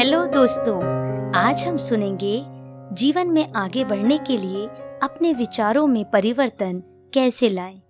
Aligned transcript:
Hello 0.00 0.26
दोस्तों, 0.26 0.76
आज 1.34 1.64
हम 1.64 1.76
सुनेंगे 1.76 2.42
जीवन 2.94 3.26
में 3.26 3.52
आगे 3.52 3.84
बढ़ने 3.84 4.18
के 4.18 4.36
लिए 4.36 4.66
अपने 5.02 5.32
विचारों 5.32 5.86
में 5.86 6.10
परिवर्तन 6.10 6.82
कैसे 7.14 7.48
लाएँ। 7.48 7.82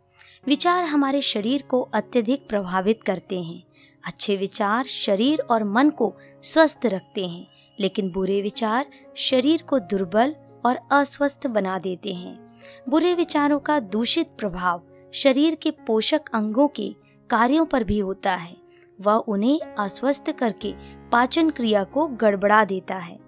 विचार 0.46 0.84
हमारे 0.84 1.20
शरीर 1.20 1.62
को 1.62 1.80
अत्यधिक 1.80 2.48
प्रभावित 2.48 3.02
करते 3.02 3.42
हैं। 3.42 3.62
अच्छे 4.04 4.36
विचार 4.36 4.84
शरीर 4.84 5.40
और 5.40 5.64
मन 5.64 5.90
को 5.90 6.16
स्वस्थ 6.42 6.86
रखते 6.86 7.26
हैं, 7.26 7.46
लेकिन 7.80 8.10
बुरे 8.10 8.42
विचार 8.42 8.86
शरीर 9.16 9.62
को 9.62 9.78
दुर्बल 9.78 10.34
और 10.66 10.80
अस्वस्थ 10.90 11.46
बना 11.46 11.78
देते 11.78 12.14
हैं। 12.14 12.58
बुरे 12.88 13.14
विचारों 13.14 13.58
का 13.58 13.80
दूषित 13.80 14.26
प्रभाव 14.38 14.82
शरीर 15.14 15.54
के 15.54 15.70
पोषक 15.70 16.20
अंगों 16.34 16.68
के 16.68 16.94
कार्यों 17.30 17.66
पर 17.66 17.84
भी 17.84 17.98
होता 17.98 18.34
है। 18.34 18.56
वह 19.00 19.14
उन्हें 19.14 19.60
अस्वस्थ 19.60 20.30
करके 20.30 20.74
पाचन 21.12 21.50
क्रिया 21.50 21.84
को 21.84 22.06
गड़बड़ा 22.06 22.64
देता 22.64 22.94
है। 22.94 23.18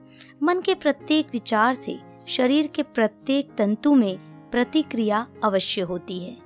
मन 0.43 0.61
के 0.61 0.75
प्रत्येक 0.75 1.27
विचार 1.33 1.75
से 1.75 1.99
शरीर 2.29 2.67
के 2.67 2.83
प्रत्येक 2.83 3.55
तंतु 3.59 3.95
में 3.95 4.19
प्रतिक्रिया 4.51 5.27
अवश्य 5.45 5.81
होती 5.81 6.25
है। 6.25 6.37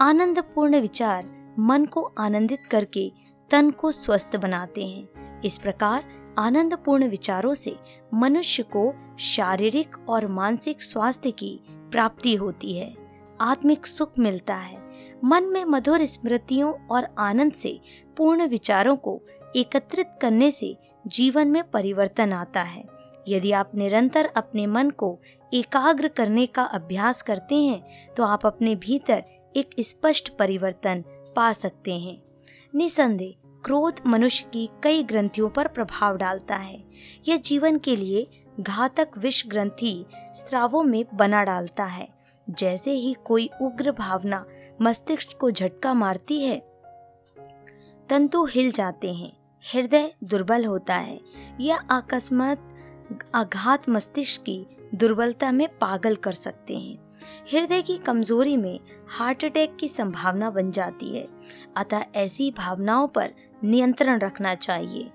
आनंदपूर्ण 0.00 0.80
विचार 0.80 1.54
मन 1.58 1.86
को 1.86 2.12
आनंदित 2.18 2.60
करके 2.70 3.12
तन 3.50 3.70
को 3.70 3.92
स्वस्थ 3.92 4.36
बनाते 4.36 4.86
हैं। 4.86 5.40
इस 5.42 5.58
प्रकार 5.58 6.04
आनंदपूर्ण 6.38 7.08
विचारों 7.08 7.54
से 7.54 7.76
मनुष्य 8.14 8.62
को 8.62 8.94
शारीरिक 9.18 9.96
और 10.08 10.26
मानसिक 10.26 10.82
स्वास्थ्य 10.82 11.30
की 11.30 11.60
प्राप्ति 11.70 12.34
होती 12.34 12.78
है। 12.78 12.94
आत्मिक 13.40 13.86
सुख 13.86 14.12
मिलता 14.18 14.54
है। 14.54 14.78
मन 15.24 15.44
में 15.44 15.64
मधुर 15.64 16.04
स्मृतियों 16.04 16.72
और 16.90 17.08
आनंद 17.18 17.52
से 17.52 17.80
पूर्ण 18.16 18.46
विचारों 18.46 18.96
को 18.96 19.22
एकत्रित 19.56 20.10
करने 20.22 20.50
से 20.50 20.76
जीवन 21.06 21.48
में 21.48 21.62
परिवर्तन 21.70 22.32
आता 22.32 22.62
है। 22.62 22.84
यदि 23.28 23.52
आप 23.52 23.70
निरंतर 23.74 24.30
अपने 24.36 24.66
मन 24.66 24.90
को 24.90 25.18
एकाग्र 25.54 26.08
करने 26.08 26.46
का 26.46 26.62
अभ्यास 26.64 27.22
करते 27.22 27.54
हैं 27.54 28.14
तो 28.14 28.24
आप 28.24 28.46
अपने 28.46 28.74
भीतर 28.76 29.22
एक 29.56 29.70
स्पष्ट 29.80 30.28
परिवर्तन 30.28 31.04
पा 31.36 31.52
सकते 31.52 31.98
हैं। 31.98 32.20
निसंदेह, 32.74 33.34
क्रोध 33.64 34.00
मनुष्य 34.06 34.46
की 34.52 34.68
कई 34.82 35.02
ग्रंथियों 35.02 35.48
पर 35.48 35.68
प्रभाव 35.68 36.16
डालता 36.16 36.56
है। 36.56 36.82
यह 37.28 37.36
जीवन 37.36 37.78
के 37.78 37.96
लिए 37.96 38.26
घातक 38.60 39.18
विष 39.18 39.46
ग्रंथि 39.46 40.04
स्त्रावों 40.34 40.82
में 40.82 41.04
बना 41.14 41.42
डालता 41.44 41.84
है। 41.84 42.08
जैसे 42.46 42.92
ही 42.92 43.14
कोई 43.24 43.48
उग्र 43.62 43.92
भावना 43.92 44.44
मस्तिष्क 44.82 45.36
को 45.38 45.50
झटका 45.50 45.94
मारती 45.94 46.40
है, 46.40 46.58
तंतु 48.08 48.44
हिल 48.44 48.70
जाते 48.72 49.12
हैं। 49.14 49.37
हृदय 49.74 50.14
दुर्बल 50.24 50.64
होता 50.64 50.94
है। 50.94 51.20
यह 51.60 51.76
अकस्मात 51.76 52.68
आघात 53.34 53.88
मस्तिष्क 53.88 54.42
की 54.42 54.66
दुर्बलता 54.94 55.52
में 55.52 55.78
पागल 55.78 56.16
कर 56.16 56.32
सकते 56.32 56.78
हैं। 56.78 56.98
हृदय 57.52 57.82
की 57.82 57.98
कमज़ोरी 57.98 58.56
में 58.56 58.80
हार्ट 59.08 59.44
अटैक 59.44 59.76
की 59.76 59.88
संभावना 59.88 60.50
बन 60.50 60.70
जाती 60.70 61.16
है। 61.16 61.28
अतः 61.76 62.02
ऐसी 62.14 62.50
भावनाओं 62.50 63.08
पर 63.08 63.34
नियंत्रण 63.64 64.18
रखना 64.18 64.54
चाहिए। 64.54 65.10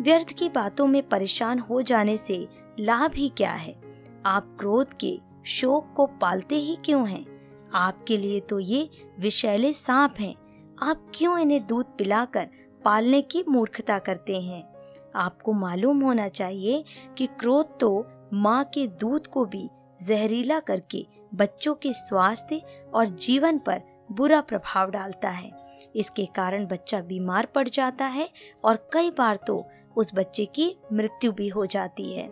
व्यर्थ 0.00 0.28
की 0.28 0.48
बातों 0.48 0.86
में 0.86 1.08
परेशान 1.08 1.58
हो 1.58 1.82
जाने 1.82 2.16
से 2.16 2.48
लाभ 2.80 3.12
ही 3.14 3.28
क्या 3.28 3.52
है? 3.52 3.80
आप 4.26 4.56
क्रोध 4.58 4.94
के 4.94 5.20
शोक 5.46 5.94
को 5.96 6.06
पालते 6.06 6.54
ही 6.54 6.76
क्यों 6.84 7.08
हैं? 7.08 7.26
आपके 7.74 8.16
लिए 8.16 8.40
तो 8.40 8.58
ये 8.58 8.90
विषैले 9.18 9.72
सांप 9.72 10.14
हैं। 10.20 10.34
आप 10.82 11.12
क्यों 11.14 11.38
इन्हें 11.38 11.66
दूध 11.66 11.86
पिलाकर 11.98 12.48
पालने 12.84 13.20
की 13.22 13.44
मूर्खता 13.48 13.98
करते 13.98 14.40
हैं। 14.40 14.62
आपको 15.14 15.52
मालूम 15.52 16.00
होना 16.00 16.28
चाहिए 16.28 16.84
कि 17.18 17.26
क्रोध 17.40 17.78
तो 17.80 18.06
माँ 18.32 18.64
के 18.64 18.86
दूध 19.00 19.26
को 19.26 19.44
भी 19.44 19.68
जहरीला 20.00 20.58
करके 20.60 21.06
बच्चों 21.34 21.74
के 21.74 21.92
स्वास्थ्य 21.92 22.60
और 22.94 23.06
जीवन 23.06 23.58
पर 23.58 23.82
बुरा 24.12 24.40
प्रभाव 24.40 24.90
डालता 24.90 25.28
है। 25.28 25.50
इसके 25.96 26.26
कारण 26.26 26.66
बच्चा 26.66 27.00
बीमार 27.00 27.46
पड़ 27.46 27.68
जाता 27.68 28.06
है 28.06 28.28
और 28.64 28.88
कई 28.92 29.10
बार 29.10 29.38
तो 29.46 29.64
उस 29.96 30.10
बच्चे 30.14 30.44
की 30.46 30.74
मृत्यु 30.92 31.32
भी 31.32 31.48
हो 31.48 31.66
जाती 31.66 32.12
है। 32.12 32.28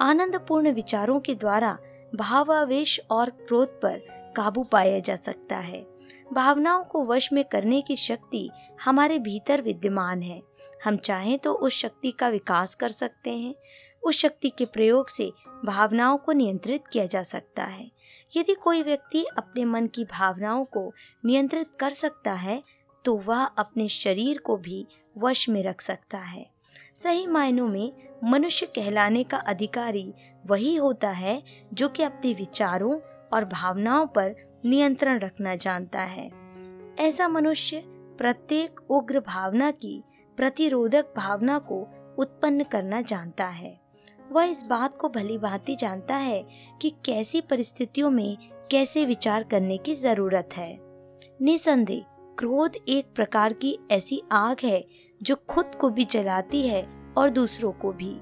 आनंदपूर्ण 0.00 0.72
विचारों 0.72 1.20
के 1.20 1.34
द्वारा 1.34 1.76
भावावेश 2.14 3.00
और 3.10 3.30
क्रोध 3.30 3.80
पर 3.82 4.00
काबू 4.36 4.62
पाया 4.62 4.98
जा 4.98 5.14
सकता 5.16 5.56
है। 5.56 5.84
भावनाओं 6.32 6.84
को 6.84 7.04
वश 7.04 7.32
में 7.32 7.44
करने 7.44 7.80
की 7.82 7.96
शक्ति 7.96 8.48
हमारे 8.84 9.18
भीतर 9.18 9.62
विद्यमान 9.62 10.22
है। 10.22 10.40
हम 10.84 10.96
चाहें 10.96 11.38
तो 11.38 11.52
उस 11.52 11.72
शक्ति 11.72 12.10
का 12.10 12.28
विकास 12.28 12.74
कर 12.74 12.88
सकते 12.88 13.30
हैं। 13.30 13.54
उस 14.02 14.18
शक्ति 14.18 14.50
के 14.50 14.64
प्रयोग 14.64 15.08
से 15.08 15.30
भावनाओं 15.64 16.16
को 16.16 16.32
नियंत्रित 16.32 16.88
किया 16.88 17.06
जा 17.06 17.22
सकता 17.22 17.64
है। 17.64 17.90
यदि 18.36 18.54
कोई 18.54 18.82
व्यक्ति 18.82 19.24
अपने 19.38 19.64
मन 19.64 19.86
की 19.86 20.04
भावनाओं 20.04 20.64
को 20.64 20.92
नियंत्रित 21.24 21.74
कर 21.74 21.90
सकता 21.90 22.32
है 22.32 22.62
तो 23.04 23.16
वह 23.16 23.44
अपने 23.44 23.88
शरीर 23.88 24.38
को 24.38 24.56
भी 24.56 24.86
वश 25.18 25.48
में 25.48 25.62
रख 25.62 25.80
सकता 25.80 26.18
है। 26.18 26.46
सही 26.94 27.26
मायनों 27.26 27.68
में 27.68 27.92
मनुष्य 28.24 28.66
कहलाने 28.66 29.22
का 29.24 29.36
अधिकारी 29.38 30.12
वही 30.46 30.74
होता 30.76 31.10
है 31.10 31.42
जो 31.74 31.88
कि 31.88 32.02
अपने 32.02 32.32
विचारों 32.34 32.98
और 33.32 33.44
भावनाओं 33.44 34.06
पर 34.06 34.34
नियंत्रण 34.64 35.18
रखना 35.18 35.54
जानता 35.54 36.00
है। 36.00 36.30
ऐसा 36.98 37.28
मनुष्य 37.28 37.82
प्रत्येक 38.18 38.80
उग्र 38.90 39.20
भावना 39.20 39.70
की 39.70 40.02
प्रतिरोधक 40.36 41.14
भावना 41.16 41.58
को 41.58 41.88
उत्पन्न 42.18 42.62
करना 42.62 43.00
जानता 43.00 43.46
है। 43.46 43.80
वह 44.32 44.44
इस 44.44 44.64
बात 44.64 44.96
को 44.96 45.08
भली 45.08 45.38
भांति 45.38 45.76
जानता 45.76 46.16
है 46.16 46.46
कि 46.82 46.90
कैसी 47.04 47.40
परिस्थितियों 47.40 48.10
में 48.10 48.36
कैसे 48.70 49.04
विचार 49.06 49.42
करने 49.42 49.76
की 49.78 49.94
ज़रूरत 49.94 50.48
है। 50.56 50.78
निसंदेह, 51.42 52.04
क्रोध 52.38 52.76
एक 52.88 53.14
प्रकार 53.14 53.52
की 53.52 53.78
ऐसी 53.90 54.22
आग 54.32 54.56
है 54.62 54.84
जो 55.22 55.36
खुद 55.48 55.74
को 55.74 55.88
भी 55.90 56.04
जलाती 56.04 56.68
है 56.68 57.12
और 57.18 57.30
दूसरों 57.30 57.72
को 57.72 57.92
भी। 57.92 58.16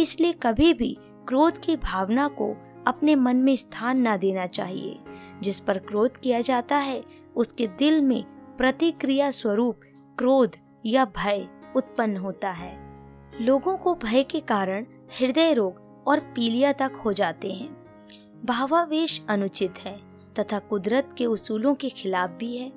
इसलिए 0.00 0.32
कभी 0.32 0.74
भी 0.74 0.96
क्रोध 1.28 1.58
की 1.58 1.76
भावना 1.76 2.28
को 2.28 2.56
अपने 2.86 3.14
मन 3.14 3.36
में 3.36 3.56
स्थान 3.56 4.08
न 4.08 4.16
देना 4.16 4.46
चाहिए। 4.46 4.98
जिस 5.42 5.60
पर 5.60 5.78
क्रोध 5.78 6.16
किया 6.16 6.40
जाता 6.40 6.76
है, 6.76 7.04
उसके 7.36 7.66
दिल 7.66 8.02
में 8.02 8.24
प्रतिक्रिया 8.56 9.30
स्वरूप 9.30 9.80
क्रोध 10.18 10.56
या 10.86 11.04
भय 11.04 11.48
उत्पन्न 11.76 12.16
होता 12.16 12.50
है। 12.50 12.88
लोगों 13.40 13.76
को 13.76 13.94
भय 13.94 14.22
के 14.22 14.40
कारण 14.40 14.86
हृदय 15.20 15.54
रोग 15.54 16.04
और 16.08 16.20
पीलिया 16.20 16.72
तक 16.72 16.92
हो 17.04 17.12
जाते 17.12 17.52
हैं। 17.52 17.78
भावावेश 18.44 19.22
अनुचित 19.28 19.74
है 19.78 20.00
तथा 20.38 20.58
कुदरत 20.58 21.14
के 21.18 21.26
उसूलों 21.26 21.74
के 21.74 21.88
खिलाफ 21.88 22.30
भी 22.30 22.56
है। 22.56 22.72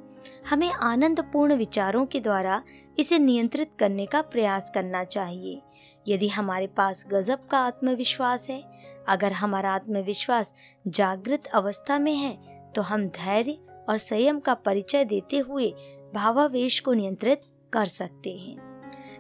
हमें 0.50 0.72
आनंदपूर्ण 0.72 1.56
विचारों 1.56 2.06
के 2.06 2.20
द्वारा 2.20 2.64
इसे 3.00 3.20
नियंत्रित 3.20 3.72
करने 3.80 4.06
का 4.06 4.22
प्रयास 4.22 4.72
करना 4.74 5.04
चाहिए। 5.04 5.62
यदि 6.08 6.28
हमारे 6.28 6.68
पास 6.68 7.06
गजब 7.12 7.48
का 7.48 7.60
आत्मविश्वास 7.60 8.50
है, 8.50 8.64
अगर 9.08 9.32
हमारा 9.32 9.72
आत्मविश्वास 9.72 10.54
जागृत 10.88 11.46
अवस्था 11.46 12.00
में 12.00 12.16
है 12.16 12.51
तो 12.76 12.82
हम 12.82 13.08
धैर्य 13.08 13.58
और 13.90 13.98
संयम 13.98 14.40
का 14.40 14.54
परिचय 14.54 15.06
देते 15.06 15.38
हुए 15.38 15.74
भावावेश 16.14 16.80
को 16.80 16.94
नियंत्रित 16.94 17.42
कर 17.74 17.86
सकते 17.86 18.38
हैं। 18.38 18.72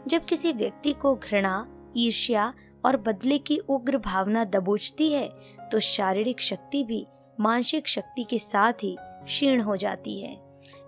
जब 0.08 0.26
किसी 0.26 0.52
व्यक्ति 0.52 0.94
को 0.94 1.16
घृणा, 1.16 1.68
ईर्ष्या 1.98 2.54
और 2.86 2.98
बदले 2.98 3.38
की 3.38 3.58
उग्र 3.58 3.98
भावना 3.98 4.44
दबोचती 4.44 5.12
है 5.14 5.28
तो 5.72 5.80
शारीरिक 5.80 6.42
शक्ति 6.42 6.84
भी 6.84 7.06
मानसिक 7.40 7.88
शक्ति 7.88 8.24
के 8.24 8.40
साथ 8.40 8.84
ही 8.84 8.96
क्षीण 9.00 9.62
हो 9.62 9.76
जाती 9.76 10.20
है। 10.22 10.34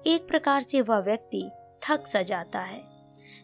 एक 0.08 0.28
प्रकार 0.28 0.62
से 0.62 0.82
वह 0.82 1.00
व्यक्ति 1.00 1.50
थक 1.84 2.08
सा 2.08 2.22
जाता 2.22 2.60
है। 2.60 2.82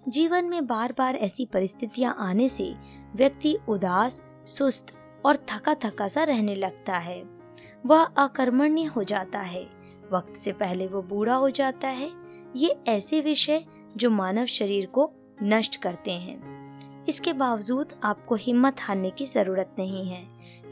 जीवन 0.07 0.45
में 0.45 0.65
बार 0.67 0.93
बार 0.97 1.15
ऐसी 1.15 1.45
परिस्थितियाँ 1.45 2.15
आने 2.19 2.47
से 2.49 2.73
व्यक्ति 3.15 3.57
उदास, 3.69 4.21
सुस्त 4.45 4.93
और 5.25 5.37
थका 5.49 5.75
थका 5.83 6.07
सा 6.07 6.23
रहने 6.23 6.55
लगता 6.55 6.97
है। 6.97 7.38
वह 7.85 8.03
अकर्मण्य 8.03 8.83
हो 8.83 9.03
जाता 9.03 9.39
है। 9.39 9.63
वक्त 10.11 10.35
से 10.35 10.51
पहले 10.51 10.87
वो 10.87 11.01
बूढ़ा 11.01 11.35
हो 11.35 11.49
जाता 11.49 11.87
है। 11.87 12.09
ये 12.55 12.75
ऐसे 12.87 13.21
विषय 13.21 13.63
जो 13.97 14.09
मानव 14.09 14.45
शरीर 14.45 14.85
को 14.85 15.11
नष्ट 15.43 15.75
करते 15.75 16.11
हैं। 16.11 17.05
इसके 17.05 17.33
बावजूद 17.33 17.93
आपको 18.03 18.35
हिम्मत 18.35 18.81
हारने 18.81 19.09
की 19.09 19.25
ज़रूरत 19.25 19.75
नहीं 19.79 20.05
है, 20.05 20.23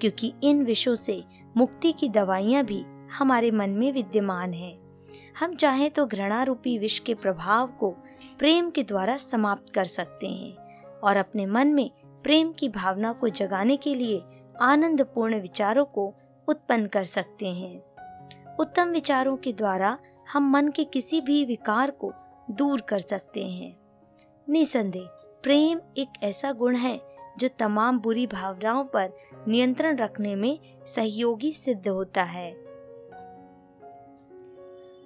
क्योंकि 0.01 0.33
इन 0.43 0.63
विषयों 0.65 0.95
से 0.95 1.23
मुक्ति 1.57 1.91
की 1.91 2.09
दवाइयाँ 2.09 2.63
भी 2.63 2.83
हमारे 3.11 3.51
मन 3.51 3.69
में 3.69 3.91
विद्यमान 3.91 4.53
हैं। 4.53 4.77
हम 5.39 5.55
चाहें 5.55 5.89
तो 5.91 6.05
घृणा 6.05 6.43
रूपी 6.43 6.77
विष 6.77 6.99
के 6.99 7.13
प्रभाव 7.13 7.67
को 7.67 7.89
प्रेम 8.39 8.69
के 8.69 8.83
द्वारा 8.83 9.17
समाप्त 9.17 9.73
कर 9.73 9.85
सकते 9.85 10.27
हैं 10.27 10.55
और 11.03 11.17
अपने 11.17 11.45
मन 11.45 11.67
में 11.67 11.89
प्रेम 12.23 12.51
की 12.51 12.69
भावना 12.69 13.13
को 13.13 13.29
जगाने 13.29 13.77
के 13.77 13.95
लिए 13.95 14.21
आनंदपूर्ण 14.61 15.39
विचारों 15.41 15.85
को 15.85 16.13
उत्पन्न 16.47 16.87
कर 16.87 17.03
सकते 17.03 17.47
हैं। 17.47 17.81
उत्तम 18.55 18.89
विचारों 18.89 19.37
के 19.37 19.53
द्वारा 19.53 19.97
हम 20.33 20.51
मन 20.51 20.67
के 20.67 20.83
किसी 20.83 21.21
भी 21.21 21.45
विकार 21.45 21.91
को 21.91 22.13
दूर 22.51 22.81
कर 22.81 22.99
सकते 22.99 23.45
हैं। 23.45 23.77
निसंदेह, 24.49 25.07
प्रेम 25.43 25.79
एक 25.97 26.09
ऐसा 26.23 26.51
गुण 26.51 26.75
है 26.75 27.01
जो 27.39 27.47
तमाम 27.47 27.99
बुरी 27.99 28.27
भावनाओं 28.27 28.83
पर 28.85 29.13
नियंत्रण 29.47 29.97
रखने 29.97 30.35
में 30.35 30.59
सहयोगी 30.85 31.51
सिद्ध 31.51 31.87
होता 31.87 32.23
है। 32.23 32.53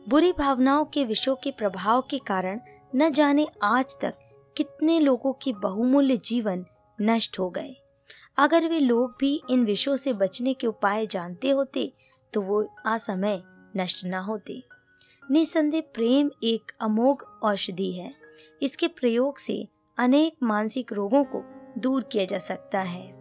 बुरी 0.10 0.32
भावनाओं 0.32 0.86
के 0.86 1.06
विषयों 1.06 1.36
के 1.36 1.52
प्रभाव 1.52 2.02
के 2.02 2.18
कारण 2.18 2.60
न 2.96 3.12
जाने 3.12 3.48
आज 3.64 3.98
तक 4.02 4.14
कितने 4.58 5.00
लोगों 5.00 5.34
के 5.34 5.54
बहुमूल्य 5.54 6.18
जीवन 6.18 6.66
नष्ट 7.02 7.40
हो 7.40 7.50
गए। 7.50 7.81
अगर 8.38 8.68
वे 8.68 8.80
लोग 8.80 9.16
भी 9.20 9.42
इन 9.50 9.66
विषयों 9.66 9.96
से 9.96 10.14
बचने 10.14 10.54
के 10.54 10.68
उपाय 10.68 11.06
जानते 11.06 11.50
होते 11.50 11.94
तो 12.34 12.42
वो 12.42 12.64
असमय 12.86 13.42
नष्ट 13.78 14.06
न 14.06 14.14
होते। 14.14 14.62
निसंदेह 15.32 15.82
प्रेम 15.94 16.30
एक 16.44 16.72
अमोघ 16.82 17.22
औषधि 17.44 17.92
है। 17.92 18.14
इसके 18.62 18.88
प्रयोग 18.88 19.38
से 19.38 19.68
अनेक 19.98 20.38
मानसिक 20.44 20.94
रोगों 20.94 21.24
को 21.24 21.44
दूर 21.78 22.04
किया 22.04 22.26
जा 22.26 22.38
सकता 22.38 22.82
है। 22.82 23.12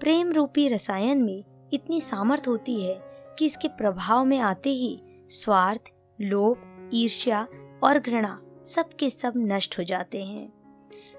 प्रेम 0.00 0.32
रूपी 0.32 0.68
रसायन 0.68 1.22
में 1.22 1.68
इतनी 1.72 2.00
सामर्थ 2.00 2.48
होती 2.48 2.80
है 2.84 3.00
कि 3.38 3.46
इसके 3.46 3.68
प्रभाव 3.68 4.24
में 4.24 4.38
आते 4.38 4.70
ही 4.70 4.98
स्वार्थ, 5.30 5.92
लोभ, 6.20 6.90
ईर्ष्या 6.94 7.46
और 7.82 7.98
घृणा 7.98 8.40
सब 8.66 8.88
के 8.92 9.10
सब 9.10 9.32
नष्ट 9.36 9.78
हो 9.78 9.84
जाते 9.84 10.24
हैं। 10.24 10.48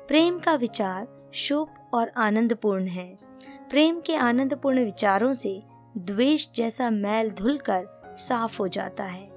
प्रेम 0.08 0.40
का 0.40 0.54
विचार 0.56 1.32
शुभ 1.34 1.90
और 1.94 2.12
आनंदपूर्ण 2.18 2.88
है। 2.88 3.27
प्रेम 3.46 4.02
के 4.02 4.16
आनंदपूर्ण 4.16 4.86
विचारों 4.86 5.34
से 5.34 5.64
द्वेष 5.98 6.48
जैसा 6.56 6.90
मैल 6.90 7.32
धुलकर 7.32 8.16
साफ़ 8.18 8.58
हो 8.60 8.68
जाता 8.68 9.04
है। 9.04 9.30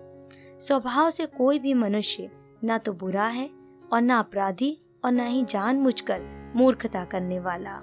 स्वभाव 0.58 1.10
से 1.10 1.26
कोई 1.26 1.58
भी 1.58 1.74
मनुष्य 1.74 2.30
न 2.64 2.78
तो 2.78 2.92
बुरा 2.92 3.26
है 3.26 3.50
और 3.92 4.00
न 4.02 4.10
अपराधी 4.10 4.80
और 5.04 5.12
न 5.12 5.20
ही 5.20 5.44
जानबूझकर 5.44 6.52
मूर्खता 6.56 7.04
करने 7.04 7.40
वाला। 7.40 7.82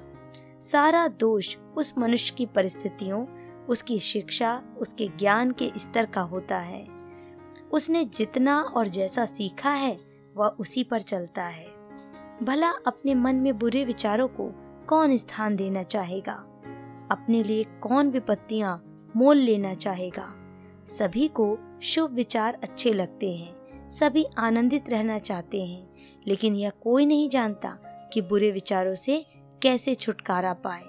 सारा 0.62 1.08
दोष 1.08 1.58
उस 1.78 1.98
मनुष्य 1.98 2.36
की 2.38 2.46
परिस्थितियों, 2.46 3.26
उसकी 3.66 4.00
शिक्षा, 4.00 4.64
उसके 4.78 5.08
ज्ञान 5.08 5.52
के 5.52 5.72
स्तर 5.78 6.06
का 6.06 6.22
होता 6.22 6.58
है। 6.58 6.88
उसने 7.72 8.06
जितना 8.06 8.62
और 8.62 8.88
जैसा 8.88 9.26
सीखा 9.26 9.72
है, 9.72 10.00
वह 10.36 10.48
उसी 10.48 10.84
पर 10.84 11.00
चलता 11.00 11.44
है। 11.44 11.68
भला 12.44 12.70
अपने 12.70 13.14
मन 13.14 13.36
में 13.36 13.60
बुरे 13.60 13.86
विचारों 13.86 14.28
को 14.28 14.67
कौन 14.90 15.16
स्थान 15.18 15.56
देना 15.56 15.84
चाहेगा? 15.84 16.34
अपने 17.12 17.44
लिए 17.44 17.64
कौन 17.64 18.10
विपत्तियाँ 18.10 18.84
मोल 19.16 19.38
लेना 19.38 19.74
चाहेगा? 19.74 20.28
सभी 20.88 21.28
को 21.28 21.58
शुभ 21.84 22.12
विचार 22.12 22.60
अच्छे 22.64 22.94
लगते 22.94 23.36
हैं, 23.36 23.90
सभी 23.90 24.26
आनंदित 24.38 24.90
रहना 24.90 25.18
चाहते 25.18 25.66
हैं, 25.66 25.88
लेकिन 26.28 26.56
यह 26.56 26.70
कोई 26.70 27.06
नहीं 27.06 27.30
जानता 27.30 27.70
कि 28.14 28.22
बुरे 28.22 28.52
विचारों 28.52 28.96
से 28.96 29.26
कैसे 29.62 29.96
छुटकारा 29.96 30.54
पाए, 30.54 30.84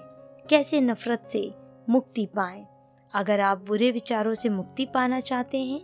कैसे 0.49 0.81
नफरत 0.81 1.27
से 1.27 1.53
मुक्ति 1.89 2.25
पाए। 2.25 2.65
अगर 3.13 3.39
आप 3.39 3.65
बुरे 3.67 3.91
विचारों 3.91 4.33
से 4.33 4.49
मुक्ति 4.49 4.85
पाना 4.85 5.19
चाहते 5.19 5.57
हैं, 5.57 5.81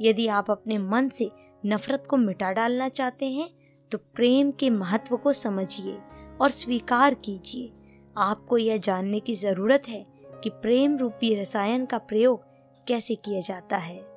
यदि 0.00 0.26
आप 0.28 0.50
अपने 0.50 0.78
मन 0.78 1.08
से 1.08 1.30
नफरत 1.66 2.06
को 2.10 2.16
मिटा 2.16 2.52
डालना 2.52 2.88
चाहते 2.88 3.30
हैं 3.30 3.50
तो 3.92 3.98
प्रेम 3.98 4.50
के 4.50 4.70
महत्व 4.70 5.16
को 5.16 5.32
समझिए। 5.32 5.98
और 6.40 6.50
स्वीकार 6.50 7.14
कीजिए। 7.14 7.72
आपको 8.16 8.58
यह 8.58 8.76
जानने 8.76 9.20
की 9.20 9.34
ज़रूरत 9.34 9.82
है 9.88 10.06
कि 10.44 10.50
प्रेम 10.50 10.96
रूपी 10.96 11.34
रसायन 11.34 11.86
का 11.86 11.98
प्रयोग 11.98 12.42
कैसे 12.86 13.14
किया 13.14 13.40
जाता 13.40 13.76
है। 13.76 14.14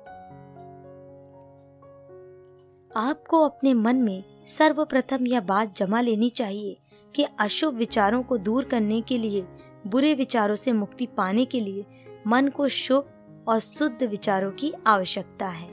आपको 2.96 3.40
अपने 3.40 3.74
मन 3.74 3.96
में 3.96 4.44
सर्वप्रथम 4.46 5.26
यह 5.26 5.40
बात 5.40 5.76
जमा 5.76 6.00
लेनी 6.00 6.30
चाहिए 6.30 6.78
कि 7.16 7.26
अशुभ 7.38 7.74
विचारों 7.74 8.22
को 8.22 8.38
दूर 8.38 8.64
करने 8.64 9.00
के 9.00 9.18
लिए, 9.18 9.46
बुरे 9.86 10.14
विचारों 10.14 10.54
से 10.54 10.72
मुक्ति 10.72 11.06
पाने 11.06 11.44
के 11.44 11.60
लिए 11.60 11.86
मन 12.26 12.48
को 12.48 12.68
शुभ 12.68 13.44
और 13.48 13.58
शुद्ध 13.58 14.02
विचारों 14.02 14.50
की 14.50 14.72
आवश्यकता 14.86 15.48
है। 15.48 15.68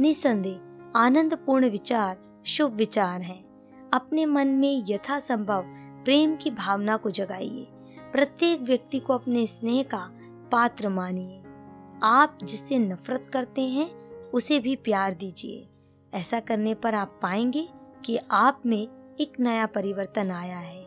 निसंदेह, 0.00 0.60
आनंदपूर्ण 0.96 1.68
विचार, 1.68 2.42
शुभ 2.46 2.72
विचार 2.72 3.20
हैं। 3.20 3.51
अपने 3.92 4.26
मन 4.26 4.48
में 4.48 4.84
यथासंभव 4.88 5.64
प्रेम 6.04 6.36
की 6.36 6.50
भावना 6.50 6.96
को 6.96 7.10
जगाइए। 7.10 7.66
प्रत्येक 8.12 8.60
व्यक्ति 8.60 9.00
को 9.00 9.14
अपने 9.14 9.46
स्नेह 9.46 9.82
का 9.82 10.10
पात्र 10.52 10.88
मानिए। 10.88 11.42
आप 12.02 12.38
जिससे 12.42 12.78
नफरत 12.78 13.30
करते 13.32 13.62
हैं, 13.62 13.90
उसे 14.30 14.58
भी 14.58 14.76
प्यार 14.76 15.12
दीजिए। 15.12 15.68
ऐसा 16.14 16.40
करने 16.40 16.74
पर 16.74 16.94
आप 16.94 17.18
पाएँगे 17.22 17.68
कि 18.04 18.18
आप 18.30 18.62
में 18.66 19.16
एक 19.20 19.40
नया 19.40 19.66
परिवर्तन 19.66 20.30
आया 20.30 20.58
है। 20.58 20.86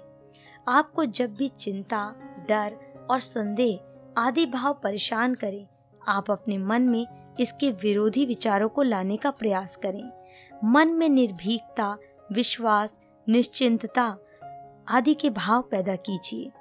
आपको 0.67 1.05
जब 1.05 1.35
भी 1.35 1.47
चिंता, 1.47 2.15
डर 2.49 2.77
और 3.09 3.19
संदेह 3.19 3.79
आदि 4.17 4.45
भाव 4.45 4.79
परेशान 4.83 5.35
करें, 5.35 5.67
आप 6.07 6.31
अपने 6.31 6.57
मन 6.57 6.81
में 6.81 7.35
इसके 7.39 7.71
विरोधी 7.71 8.25
विचारों 8.25 8.69
को 8.69 8.81
लाने 8.81 9.17
का 9.17 9.31
प्रयास 9.31 9.75
करें। 9.75 10.11
मन 10.63 10.87
में 10.87 11.09
निर्भीकता 11.09 11.97
विश्वास, 12.31 12.99
निश्चिंतता 13.29 14.17
आदि 14.87 15.13
के 15.13 15.29
भाव 15.29 15.61
पैदा 15.61 15.95
कीजिए। 15.95 16.51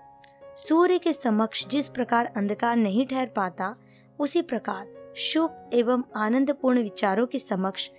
सूर्य 0.56 0.98
के 0.98 1.12
समक्ष 1.12 1.66
जिस 1.66 1.88
प्रकार 1.88 2.26
अंधकार 2.36 2.76
नहीं 2.76 3.06
ठहर 3.06 3.26
पाता, 3.26 3.74
उसी 4.18 4.42
प्रकार 4.42 4.86
शुभ 5.16 5.70
एवं 5.72 6.02
आनंदपूर्ण 6.16 6.82
विचारों 6.82 7.26
के 7.26 7.38
समक्ष 7.38 7.90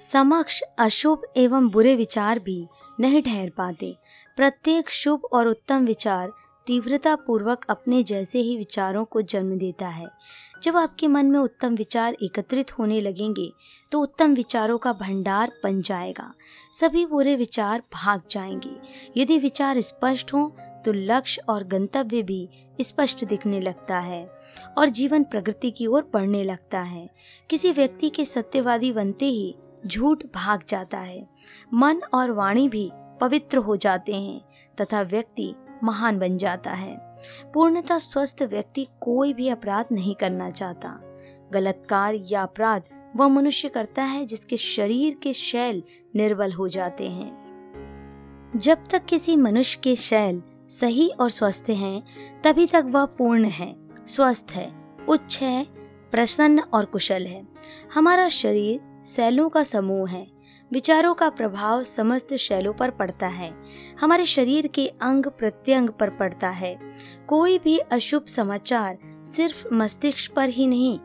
समक्ष 0.00 0.60
अशुभ 0.78 1.22
एवं 1.36 1.68
बुरे 1.68 1.94
विचार 1.96 2.38
भी 2.38 2.66
नहीं 3.00 3.22
ठहर 3.22 3.50
पाते। 3.50 3.96
प्रत्येक 4.36 4.90
शुभ 4.90 5.24
और 5.32 5.48
उत्तम 5.48 5.84
विचार 5.84 6.32
तीव्रता 6.66 7.14
पूर्वक 7.16 7.64
अपने 7.70 8.02
जैसे 8.02 8.38
ही 8.38 8.56
विचारों 8.56 9.04
को 9.04 9.20
जन्म 9.22 9.56
देता 9.58 9.88
है। 9.88 10.06
जब 10.62 10.76
आपके 10.76 11.06
मन 11.06 11.26
में 11.26 11.38
उत्तम 11.38 11.74
विचार 11.74 12.16
एकत्रित 12.22 12.70
होने 12.78 13.00
लगेंगे 13.00 13.50
तो 13.92 14.00
उत्तम 14.00 14.34
विचारों 14.34 14.78
का 14.78 14.92
भंडार 14.92 15.52
बन 15.64 15.80
जाएगा। 15.80 16.32
सभी 16.72 17.04
बुरे 17.06 17.34
विचार 17.36 17.82
भाग 17.94 18.22
जाएँगे। 18.30 18.76
यदि 19.16 19.38
विचार 19.38 19.80
स्पष्ट 19.80 20.32
हो 20.34 20.46
तो 20.84 20.92
लक्ष्य 20.92 21.42
और 21.48 21.64
गंतव्य 21.64 22.22
भी 22.22 22.48
स्पष्ट 22.80 23.24
दिखने 23.24 23.60
लगता 23.60 23.98
है 23.98 24.28
और 24.78 24.88
जीवन 24.88 25.24
प्रगति 25.24 25.70
की 25.70 25.86
ओर 25.86 26.10
बढ़ने 26.12 26.42
लगता 26.44 26.80
है। 26.80 27.08
किसी 27.50 27.72
व्यक्ति 27.72 28.08
के 28.08 28.24
सत्यवादी 28.24 28.92
बनते 28.92 29.26
ही 29.26 29.54
झूठ 29.86 30.24
भाग 30.34 30.64
जाता 30.68 30.98
है। 30.98 31.26
मन 31.74 32.00
और 32.14 32.30
वाणी 32.30 32.68
भी 32.68 32.90
पवित्र 33.20 33.58
हो 33.58 33.76
जाते 33.76 34.14
हैं 34.14 34.40
तथा 34.80 35.02
व्यक्ति 35.02 35.54
महान 35.84 36.18
बन 36.18 36.36
जाता 36.36 36.70
है। 36.70 37.16
पूर्णतः 37.54 37.98
स्वस्थ 37.98 38.42
व्यक्ति 38.42 38.88
कोई 39.00 39.32
भी 39.32 39.48
अपराध 39.48 39.86
नहीं 39.92 40.14
करना 40.14 40.50
चाहता। 40.50 41.00
गलत 41.52 41.82
कार्य 41.88 42.24
या 42.30 42.42
अपराध 42.42 42.82
वह 43.16 43.28
मनुष्य 43.28 43.68
करता 43.68 44.02
है 44.02 44.26
जिसके 44.26 44.56
शरीर 44.56 45.14
के 45.22 45.32
शैल 45.32 45.82
निर्बल 46.16 46.52
हो 46.52 46.68
जाते 46.68 47.10
हैं। 47.10 47.46
जब 48.56 48.78
तक 48.90 49.04
किसी 49.04 49.36
मनुष्य 49.36 49.80
के 49.84 49.96
शैल 49.96 50.42
सही 50.68 51.08
और 51.08 51.30
स्वस्थ 51.30 51.64
हैं, 51.70 52.02
तभी 52.42 52.66
तक 52.66 52.82
वह 52.86 53.04
पूर्ण 53.04 53.44
है 53.44 53.76
स्वस्थ 54.06 54.46
है 54.50 54.72
उच्च 55.08 55.38
है 55.42 55.66
प्रसन्न 56.10 56.58
और 56.58 56.84
कुशल 56.84 57.26
है। 57.26 57.48
हमारा 57.94 58.28
शरीर 58.28 58.80
सैलों 59.04 59.48
का 59.48 59.62
समूह 59.62 60.10
है। 60.10 60.35
विचारों 60.72 61.14
का 61.14 61.28
प्रभाव 61.28 61.82
समस्त 61.82 62.34
शैलों 62.34 62.72
पर 62.72 62.90
पड़ता 62.90 63.26
है। 63.26 63.54
हमारे 64.00 64.24
शरीर 64.24 64.66
के 64.66 64.86
अंग 64.86 65.26
प्रत्यंग 65.26 65.90
पर 65.90 66.10
पड़ता 66.10 66.48
है। 66.48 66.80
कोई 67.26 67.58
भी 67.58 67.78
अशुभ 67.78 68.24
समाचार 68.24 68.98
सिर्फ़ 69.26 69.74
मस्तिष्क 69.74 70.34
पर 70.34 70.48
ही 70.48 70.66
नहीं, 70.66 70.98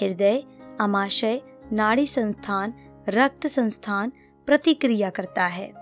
हृदय, 0.00 0.44
अमाशय, 0.80 1.42
नाड़ी 1.72 2.06
संस्थान, 2.06 2.74
रक्त 3.08 3.46
संस्थान 3.46 4.12
प्रतिक्रिया 4.46 5.10
करता 5.10 5.46
है। 5.46 5.72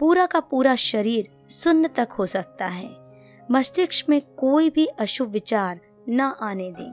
पूरा 0.00 0.26
का 0.26 0.40
पूरा 0.40 0.74
शरीर 0.74 1.28
सुन्न 1.48 1.88
तक 1.88 2.08
हो 2.18 2.26
सकता 2.26 2.66
है। 2.66 2.96
मस्तिष्क 3.50 4.06
में 4.08 4.20
कोई 4.20 4.70
भी 4.70 4.86
अशुभ 4.86 5.28
विचार 5.28 5.80
न 6.08 6.20
आने 6.20 6.72
दें। 6.72 6.92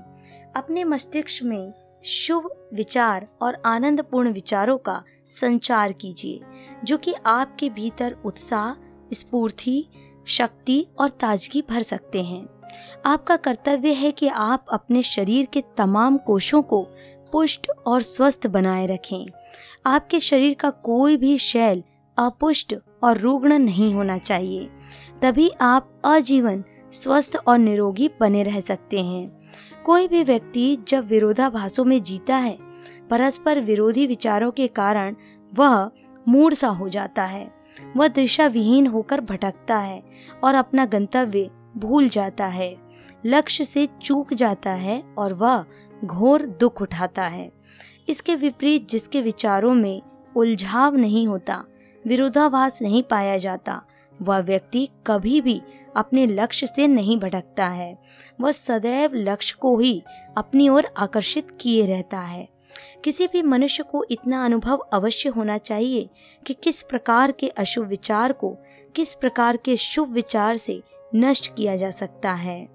अपने 0.55 0.83
मस्तिष्क 0.83 1.43
में 1.43 1.73
शुभ 2.05 2.69
विचार 2.73 3.27
और 3.41 3.61
आनंदपूर्ण 3.65 4.31
विचारों 4.31 4.77
का 4.77 5.03
संचार 5.31 5.91
कीजिए, 5.91 6.41
जो 6.83 6.97
कि 6.97 7.13
आपके 7.25 7.69
भीतर 7.69 8.17
उत्साह, 8.25 8.73
स्फूर्ति, 9.13 9.85
शक्ति 10.27 10.87
और 10.99 11.09
ताजगी 11.09 11.63
भर 11.69 11.81
सकते 11.81 12.23
हैं। 12.23 12.47
आपका 13.05 13.35
कर्तव्य 13.35 13.93
है 13.93 14.11
कि 14.11 14.27
आप 14.27 14.65
अपने 14.73 15.03
शरीर 15.03 15.45
के 15.45 15.63
तमाम 15.77 16.17
कोषों 16.17 16.61
को 16.61 16.87
पुष्ट 17.31 17.67
और 17.85 18.01
स्वस्थ 18.01 18.47
बनाए 18.47 18.85
रखें। 18.85 19.25
आपके 19.85 20.19
शरीर 20.19 20.53
का 20.53 20.69
कोई 20.69 21.17
भी 21.17 21.37
शैल 21.37 21.83
अपुष्ट 22.17 22.75
और 23.03 23.17
रुग्ण 23.17 23.59
नहीं 23.59 23.93
होना 23.93 24.17
चाहिए। 24.17 24.69
तभी 25.21 25.51
आप 25.61 26.01
आजीवन 26.05 26.63
स्वस्थ 26.91 27.37
और 27.47 27.57
निरोगी 27.57 28.09
बने 28.19 28.43
रह 28.43 28.59
सकते 28.59 29.03
हैं। 29.03 29.41
कोई 29.85 30.07
भी 30.07 30.23
व्यक्ति 30.23 30.77
जब 30.87 31.07
विरोधाभासों 31.07 31.85
में 31.85 32.03
जीता 32.03 32.35
है 32.35 32.70
परस्पर 33.11 33.59
विरोधी 33.59 34.07
विचारों 34.07 34.51
के 34.51 34.67
कारण 34.67 35.15
वह 35.53 35.91
मूड 36.27 36.53
सा 36.53 36.67
हो 36.67 36.89
जाता 36.89 37.23
है। 37.23 37.51
वह 37.97 38.07
दिशा 38.07 38.47
विहीन 38.47 38.87
होकर 38.87 39.21
भटकता 39.21 39.77
है 39.77 40.03
और 40.43 40.55
अपना 40.55 40.85
गंतव्य 40.85 41.49
भूल 41.77 42.09
जाता 42.09 42.45
है। 42.45 42.77
लक्ष्य 43.25 43.65
से 43.65 43.87
चूक 44.01 44.33
जाता 44.33 44.71
है 44.71 45.03
और 45.17 45.33
वह 45.33 45.65
घोर 46.05 46.45
दुख 46.45 46.81
उठाता 46.81 47.23
है। 47.23 47.51
इसके 48.09 48.35
विपरीत 48.35 48.89
जिसके 48.89 49.21
विचारों 49.21 49.73
में 49.73 50.01
उलझाव 50.35 50.95
नहीं 50.95 51.27
होता, 51.27 51.63
विरोधाभास 52.07 52.81
नहीं 52.81 53.03
पाया 53.03 53.37
जाता, 53.37 53.81
वह 54.21 54.39
व्यक्ति 54.39 54.89
कभी 55.07 55.41
भी 55.41 55.61
अपने 55.95 56.25
लक्ष्य 56.27 56.67
से 56.67 56.87
नहीं 56.87 57.17
भटकता 57.17 57.67
है। 57.67 57.97
वह 58.41 58.51
सदैव 58.51 59.11
लक्ष्य 59.13 59.57
को 59.61 59.77
ही 59.77 60.03
अपनी 60.37 60.69
ओर 60.69 60.87
आकर्षित 60.97 61.47
किए 61.61 61.85
रहता 61.85 62.19
है। 62.19 62.60
किसी 63.03 63.27
भी 63.27 63.41
मनुष्य 63.41 63.83
को 63.83 64.05
इतना 64.11 64.45
अनुभव 64.45 64.77
अवश्य 64.77 65.29
होना 65.29 65.57
चाहिए 65.57 66.09
कि 66.47 66.53
किस 66.53 66.83
प्रकार 66.83 67.31
के 67.31 67.47
अशुभ 67.47 67.87
विचार 67.87 68.31
को, 68.31 68.57
किस 68.95 69.13
प्रकार 69.13 69.57
के 69.57 69.77
शुभ 69.77 70.09
विचार 70.09 70.57
से 70.57 70.83
नष्ट 71.15 71.55
किया 71.55 71.75
जा 71.75 71.91
सकता 71.91 72.33
है। 72.33 72.65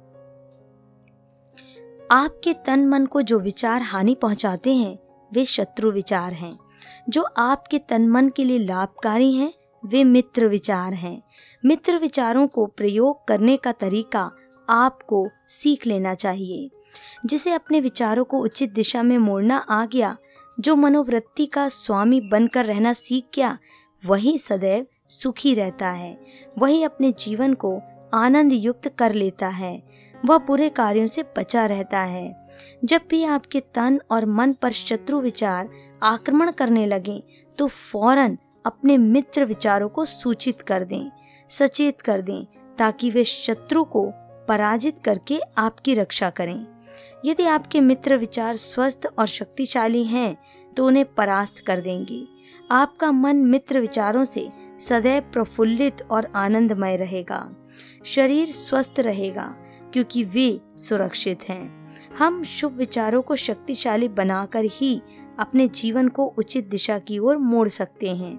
आपके 2.11 2.53
तन 2.53 2.87
मन 2.87 3.07
को 3.07 3.23
जो 3.23 3.39
विचार 3.39 3.83
हानि 3.83 4.15
पहुंचाते 4.15 4.75
हैं, 4.75 4.99
वे 5.33 5.45
शत्रु 5.45 5.91
विचार 5.91 6.33
हैं। 6.33 6.59
जो 7.09 7.23
आपके 7.23 7.79
तन 7.79 8.09
मन 8.09 8.29
के 8.29 8.45
लिए 8.45 8.59
लाभकारी 8.59 9.35
हैं, 9.35 9.53
वे 9.87 10.05
मित्र 10.05 10.47
विचार 10.47 10.93
हैं। 10.93 11.23
मित्र 11.65 11.99
विचारों 11.99 12.47
को 12.47 12.67
प्रयोग 12.67 13.25
करने 13.29 13.57
का 13.57 13.73
तरीका 13.73 14.31
आपको 14.71 15.29
सीख 15.49 15.87
लेना 15.87 16.15
चाहिए। 16.15 16.71
जिसे 17.27 17.53
अपने 17.53 17.81
विचारों 17.81 18.25
को 18.25 18.39
उचित 18.39 18.73
दिशा 18.73 19.03
में 19.03 19.19
मोड़ना 19.19 19.57
आ 19.57 19.87
गया, 19.87 20.17
जो 20.61 20.77
मनोवृत्ति 20.77 21.47
का 21.47 21.69
स्वामी 21.69 22.21
बनकर 22.21 22.65
रहना 22.65 22.93
सीख 22.93 23.25
गया, 23.35 23.59
वही 24.07 24.39
सदैव 24.39 24.87
सुखी 25.09 25.55
रहता 25.55 25.91
है। 25.91 26.19
वही 26.59 26.83
अपने 26.83 27.13
जीवन 27.13 27.55
को 27.55 27.81
आनंद 28.15 28.53
युक्त 28.53 28.89
कर 28.89 29.13
लेता 29.13 29.49
है। 29.49 29.83
वह 30.25 30.39
बुरे 30.39 30.69
कार्यों 30.69 31.07
से 31.07 31.25
बचा 31.39 31.67
रहता 31.67 32.01
है। 32.01 32.37
जब 32.85 33.01
भी 33.11 33.25
आपके 33.25 33.61
तन 33.61 34.01
और 34.11 34.27
मन 34.27 34.53
पर 34.53 34.71
शत्रु 34.71 35.21
विचार 35.21 35.69
आक्रमण 36.03 36.51
करने 36.51 36.87
लगे 36.87 37.23
तो 37.59 37.67
फ़ौरन 37.67 38.39
अपने 38.67 38.97
मित्र 38.99 39.45
विचारों 39.45 39.89
को 39.89 40.05
सूचित 40.05 40.61
कर 40.61 40.85
दें, 40.85 41.11
सचेत 41.51 42.01
कर 42.01 42.23
दें, 42.23 42.45
ताकि 42.79 43.11
वे 43.11 43.25
शत्रु 43.25 43.85
को 43.85 44.13
पराजित 44.49 44.99
करके 45.05 45.41
आपकी 45.59 45.95
रक्षा 45.95 46.31
करें। 46.31 46.76
यदि 47.25 47.45
आपके 47.45 47.81
मित्र 47.81 48.17
विचार 48.17 48.57
स्वस्थ 48.57 49.07
और 49.19 49.27
शक्तिशाली 49.27 50.05
हैं 50.05 50.37
तो 50.75 50.87
उन्हें 50.87 51.05
परास्त 51.15 51.59
कर 51.59 51.81
देंगे। 51.81 52.27
आपका 52.71 53.11
मन 53.13 53.37
मित्र 53.37 53.81
विचारों 53.81 54.25
से 54.25 54.49
सदैव 54.81 55.23
प्रफुल्लित 55.23 56.03
और 56.03 56.31
आनंदमय 56.37 56.97
रहेगा। 56.97 57.49
शरीर 58.05 58.47
स्वस्थ 58.47 59.01
रहेगा, 59.01 59.55
क्योंकि 59.93 60.25
वे 60.25 60.61
सुरक्षित 60.79 61.49
हैं। 61.49 61.75
हम 62.19 62.43
शुभ 62.45 62.73
विचारों 62.73 63.23
को 63.23 63.37
शक्तिशाली 63.37 64.09
बनाकर 64.09 64.65
ही 64.65 65.01
अपने 65.39 65.67
जीवन 65.69 66.09
को 66.09 66.27
उचित 66.39 66.69
दिशा 66.69 66.99
की 66.99 67.19
ओर 67.19 67.37
मोड़ 67.37 67.69
सकते 67.69 68.15
हैं, 68.15 68.39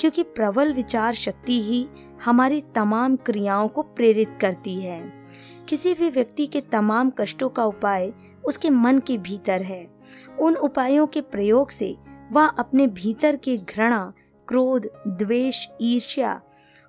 क्योंकि 0.00 0.22
प्रबल 0.22 0.72
विचार 0.72 1.14
शक्ति 1.14 1.60
ही 1.62 1.86
हमारी 2.24 2.60
तमाम 2.74 3.16
क्रियाओं 3.16 3.68
को 3.68 3.82
प्रेरित 3.82 4.38
करती 4.40 4.74
है। 4.80 5.21
किसी 5.72 5.94
भी 5.94 6.10
व्यक्ति 6.10 6.46
के 6.46 6.60
तमाम 6.60 7.10
कष्टों 7.10 7.48
का 7.48 7.64
उपाय 7.64 8.12
उसके 8.44 8.70
मन 8.70 8.98
के 8.98 9.18
भीतर 9.18 9.62
है। 9.62 9.90
उन 10.40 10.56
उपायों 10.56 11.06
के 11.06 11.20
प्रयोग 11.20 11.70
से 11.70 11.96
वह 12.32 12.46
अपने 12.46 12.86
भीतर 12.86 13.36
के 13.36 13.56
घृणा, 13.56 14.12
क्रोध, 14.48 14.88
द्वेष, 15.06 15.66
ईर्ष्या 15.80 16.42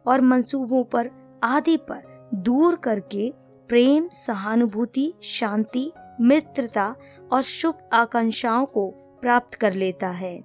और 0.07 0.21
मंसूबों 0.21 0.83
पर, 0.83 1.11
आदि 1.43 1.77
पर 1.77 2.29
दूर 2.33 2.75
करके 2.75 3.33
प्रेम, 3.67 4.07
सहानुभूति, 4.07 5.13
शांति, 5.23 5.91
मित्रता 6.21 6.95
और 7.31 7.41
शुभ 7.41 7.89
आकांक्षाओं 7.93 8.65
को 8.65 8.89
प्राप्त 9.21 9.55
कर 9.55 9.73
लेता 9.73 10.09
है। 10.09 10.43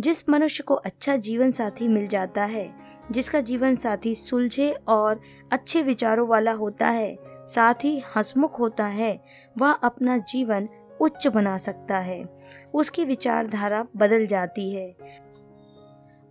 जिस 0.00 0.28
मनुष्य 0.28 0.62
को 0.62 0.74
अच्छा 0.74 1.16
जीवन 1.16 1.50
साथी 1.50 1.88
मिल 1.88 2.06
जाता 2.06 2.44
है, 2.44 2.74
जिसका 3.10 3.40
जीवन 3.40 3.76
साथी 3.76 4.14
सुलझे 4.14 4.70
और 4.88 5.20
अच्छे 5.52 5.82
विचारों 5.82 6.28
वाला 6.28 6.52
होता 6.52 6.88
है 6.88 7.31
साथ 7.46 7.74
ही 7.74 8.02
हंसमुख 8.16 8.58
होता 8.58 8.86
है, 8.86 9.24
वह 9.58 9.70
अपना 9.70 10.16
जीवन 10.16 10.68
उच्च 11.00 11.26
बना 11.26 11.58
सकता 11.58 11.98
है। 11.98 12.24
उसकी 12.74 13.04
विचारधारा 13.04 13.86
बदल 13.96 14.26
जाती 14.26 14.74
है। 14.74 14.96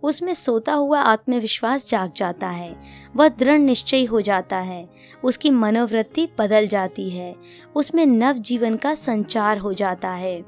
उसमें 0.02 0.34
सोता 0.34 0.72
हुआ 0.72 1.00
आत्मविश्वास 1.00 1.90
जाग 1.90 2.12
जाता 2.16 2.48
है, 2.48 2.76
वह 3.16 3.28
दृढ़ 3.28 3.58
निश्चय 3.58 4.04
हो 4.04 4.20
जाता 4.20 4.56
है, 4.56 4.88
उसकी 5.24 5.50
मनोवृत्ति 5.50 6.28
बदल 6.38 6.66
जाती 6.66 7.10
है, 7.10 7.34
उसमें 7.76 8.06
नव 8.06 8.32
जीवन 8.32 8.76
का 8.76 8.94
संचार 8.94 9.58
हो 9.58 9.72
जाता 9.72 10.10
है। 10.10 10.42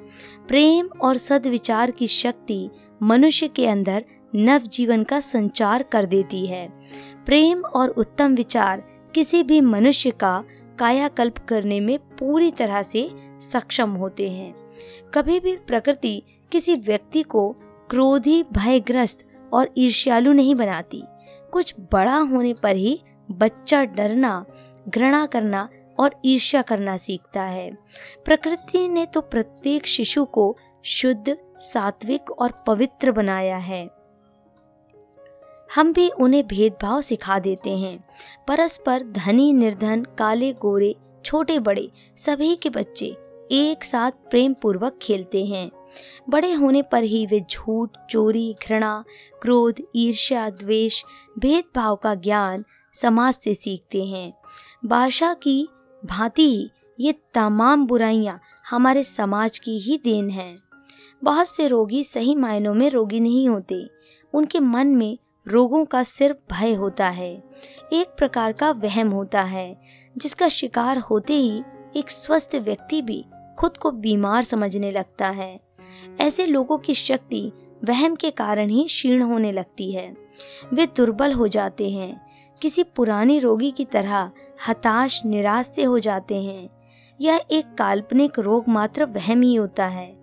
प्रेम 0.48 0.86
और 0.86 1.16
सदविचार 1.16 1.90
की 1.90 2.06
शक्ति 2.06 2.70
मनुष्य 3.02 3.48
के 3.48 3.66
अंदर 3.66 4.04
नव 4.34 4.58
जीवन 4.58 5.02
का 5.02 5.20
संचार 5.20 5.82
कर 5.82 6.04
देती 6.04 6.46
है। 6.46 6.68
प्रेम 7.26 7.64
और 7.64 7.88
उत्तम 7.88 8.34
विचार 8.34 8.93
किसी 9.14 9.42
भी 9.42 9.60
मनुष्य 9.60 10.10
का 10.10 10.44
कायाकल्प 10.78 11.38
करने 11.38 11.80
में 11.80 11.98
पूरी 11.98 12.50
तरह 12.50 12.82
से 12.82 13.10
सक्षम 13.40 13.90
होते 13.90 14.30
हैं। 14.30 14.54
कभी 15.14 15.40
भी 15.40 15.56
प्रकृति 15.56 16.22
किसी 16.52 16.74
व्यक्ति 16.74 17.22
को 17.22 17.56
क्रोधी, 17.90 18.42
भयग्रस्त 18.42 19.26
और 19.52 19.70
ईर्ष्यालु 19.78 20.32
नहीं 20.32 20.54
बनाती। 20.54 21.02
कुछ 21.52 21.74
बड़ा 21.92 22.16
होने 22.16 22.54
पर 22.54 22.76
ही 22.76 23.00
बच्चा 23.30 23.84
डरना, 23.84 24.44
घृणा 24.88 25.26
करना 25.26 25.68
और 25.98 26.20
ईर्ष्या 26.24 26.62
करना 26.62 26.96
सीखता 26.96 27.42
है। 27.42 27.70
प्रकृति 28.24 28.88
ने 28.88 29.06
तो 29.06 29.20
प्रत्येक 29.20 29.86
शिशु 29.86 30.24
को 30.24 30.56
शुद्ध, 30.84 31.36
सात्विक 31.58 32.30
और 32.30 32.64
पवित्र 32.66 33.12
बनाया 33.12 33.56
है। 33.56 34.03
हम 35.74 35.92
भी 35.92 36.08
उन्हें 36.08 36.46
भेदभाव 36.46 37.00
सिखा 37.00 37.38
देते 37.38 37.78
हैं। 37.78 38.04
परस्पर 38.48 39.02
धनी, 39.02 39.52
निर्धन, 39.52 40.02
काले, 40.18 40.52
गोरे, 40.52 40.96
छोटे, 41.24 41.58
बड़े, 41.58 41.90
सभी 42.16 42.56
के 42.56 42.70
बच्चे 42.70 43.16
एक 43.52 43.84
साथ 43.84 44.10
प्रेम 44.10 44.54
पूर्वक 44.54 44.98
खेलते 45.02 45.44
हैं। 45.44 45.70
बड़े 46.28 46.52
होने 46.52 46.82
पर 46.82 47.02
ही 47.02 47.26
वे 47.26 47.40
झूठ, 47.50 47.90
चोरी, 48.10 48.56
घृणा, 48.68 49.04
क्रोध, 49.42 49.74
ईर्ष्या, 49.96 50.50
द्वेष, 50.50 51.04
भेदभाव 51.38 51.96
का 51.96 52.14
ज्ञान 52.14 52.64
समाज 52.92 53.34
से 53.34 53.54
सीखते 53.54 54.04
हैं। 54.04 54.34
भाषा 54.84 55.34
की 55.34 55.68
भांति 56.04 56.42
ही 56.42 56.70
ये 57.00 57.14
तमाम 57.34 57.86
बुराइयाँ 57.86 58.40
हमारे 58.70 59.02
समाज 59.02 59.58
की 59.58 59.78
ही 59.78 60.00
देन 60.04 60.30
है। 60.30 60.56
बहुत 61.24 61.48
से 61.48 61.66
रोगी 61.66 62.04
सही 62.04 62.34
मायनों 62.34 62.74
में 62.74 62.90
रोगी 62.90 63.20
नहीं 63.20 63.48
होते। 63.48 63.88
उनके 64.32 64.60
मन 64.60 64.86
में 64.86 65.18
रोगों 65.48 65.84
का 65.84 66.02
सिर्फ़ 66.02 66.54
भय 66.54 66.72
होता 66.72 67.08
है। 67.08 67.42
एक 67.92 68.06
प्रकार 68.06 68.52
का 68.52 68.70
वहम 68.70 69.08
होता 69.08 69.42
है, 69.42 69.80
जिसका 70.18 70.48
शिकार 70.48 70.98
होते 70.98 71.34
ही 71.34 71.62
एक 71.96 72.10
स्वस्थ 72.10 72.54
व्यक्ति 72.54 73.02
भी 73.02 73.26
खुद 73.58 73.76
को 73.76 73.90
बीमार 73.90 74.42
समझने 74.42 74.90
लगता 74.90 75.28
है। 75.28 75.60
ऐसे 76.20 76.46
लोगों 76.46 76.78
की 76.78 76.94
शक्ति 76.94 77.52
वहम 77.84 78.14
के 78.14 78.30
कारण 78.30 78.68
ही 78.68 78.84
क्षीण 78.84 79.22
होने 79.22 79.52
लगती 79.52 79.92
है। 79.92 80.16
वे 80.72 80.86
दुर्बल 80.86 81.32
हो 81.32 81.48
जाते 81.48 81.90
हैं, 81.90 82.26
किसी 82.62 82.82
पुरानी 82.82 83.38
रोगी 83.38 83.70
की 83.70 83.84
तरह 83.84 84.30
हताश, 84.68 85.24
निराश 85.24 85.66
से 85.66 85.82
हो 85.82 85.98
जाते 85.98 86.42
हैं। 86.42 86.68
यह 87.20 87.40
एक 87.50 87.74
काल्पनिक 87.74 88.38
रोग 88.38 88.68
मात्र 88.68 89.04
वहम 89.04 89.40
ही 89.40 89.54
होता 89.54 89.86
है। 89.86 90.18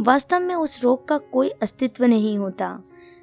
वास्तव 0.00 0.40
में 0.40 0.54
उस 0.54 0.82
रोग 0.82 1.08
का 1.08 1.18
कोई 1.18 1.48
अस्तित्व 1.48 2.04
नहीं 2.04 2.38
होता। 2.38 2.82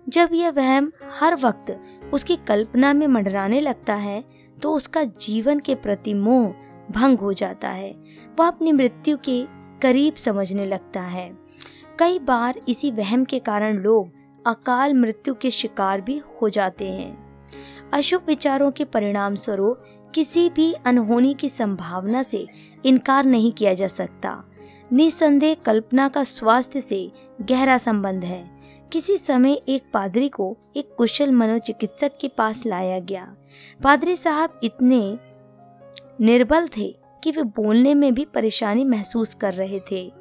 जब 0.10 0.30
यह 0.34 0.50
वहम 0.50 0.92
हर 1.20 1.36
वक्त 1.36 1.80
उसकी 2.14 2.36
कल्पना 2.36 2.94
में 2.94 3.08
मंडराने 3.08 3.60
लगता 3.60 3.96
है 3.96 4.24
तो 4.62 4.74
उसका 4.74 5.04
जीवन 5.04 5.60
के 5.60 5.76
प्रति 5.76 6.14
मोह 6.14 6.54
भंग 6.92 7.20
हो 7.20 7.34
जाता 7.34 7.70
है। 7.70 7.92
वह 8.40 8.48
अपनी 8.48 8.72
मृत्यु 8.72 9.18
के 9.18 9.44
करीब 9.82 10.16
समझने 10.16 10.66
लगता 10.66 11.02
है। 11.02 11.30
कई 12.00 12.20
बार 12.20 12.60
इसी 12.70 12.92
वहम 12.92 13.24
के 13.26 13.40
कारण 13.40 13.78
लोग 13.78 14.12
अकाल 14.48 14.94
मृत्यु 14.94 15.34
के 15.34 15.52
शिकार 15.52 16.02
भी 16.02 16.22
हो 16.42 16.50
जाते 16.50 16.90
हैं। 16.92 17.30
अशुभ 17.94 18.22
विचारों 18.28 18.72
के 18.72 18.86
परिणाम 18.86 19.36
स्वरूप 19.36 19.84
किसी 20.16 20.50
भी 20.50 20.74
अनहोनी 20.74 21.34
की 21.34 21.50
संभावना 21.50 22.24
से 22.24 22.48
इनकार 22.86 23.26
नहीं 23.26 23.52
किया 23.52 23.74
जा 23.74 23.88
सकता। 23.88 24.44
निसंदेह 24.94 25.56
कल्पना 25.66 26.08
का 26.10 26.24
स्वास्थ्य 26.24 26.82
से 26.82 27.12
गहरा 27.42 27.78
संबंध 27.78 28.24
है। 28.24 28.59
किसी 28.92 29.18
समय 29.18 29.54
एक 29.54 29.84
पादरी 29.94 30.30
को 30.30 30.58
एक 30.78 30.96
कुशल 30.98 31.32
मनोचिकित्सक 31.32 32.12
के 32.22 32.28
पास 32.28 32.66
लाया 32.66 33.00
गया। 33.00 33.36
पादरी 33.84 34.16
साहब 34.16 34.60
इतने 34.64 35.20
निर्बल 36.22 36.68
थे 36.68 36.96
कि 37.24 37.32
वे 37.32 37.44
बोलने 37.44 37.94
में 37.94 38.14
भी 38.14 38.26
परेशानी 38.26 38.84
महसूस 38.84 39.34
कर 39.34 39.54
रहे 39.54 39.80
थे। 39.92 40.14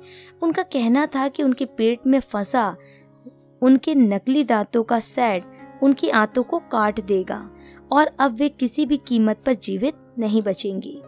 उनका 0.43 0.63
कहना 0.63 1.07
था 1.07 1.29
कि 1.29 1.43
उनके 1.43 1.65
पेट 1.65 2.07
में 2.07 2.21
फंसा 2.21 2.77
उनके 3.63 3.95
नकली 3.95 4.45
दांतों 4.45 4.83
का 4.83 4.99
सेट 4.99 5.45
उनकी 5.83 6.11
आंतों 6.11 6.43
को 6.43 6.59
काट 6.59 7.01
देगा 7.01 7.51
और 7.93 8.07
अब 8.21 8.35
वे 8.35 8.49
किसी 8.49 8.87
भी 8.87 8.97
कीमत 8.97 9.43
पर 9.47 9.55
जीवित 9.55 9.95
नहीं 10.19 10.43
बचेंगी। 10.43 11.01